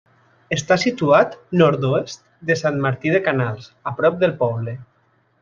Està 0.55 0.77
situat 0.83 1.35
nord-oest 1.61 2.23
de 2.51 2.57
Sant 2.63 2.81
Martí 2.87 3.13
de 3.17 3.21
Canals, 3.29 3.69
a 3.93 3.95
prop 4.01 4.19
del 4.25 4.35
poble. 4.43 4.77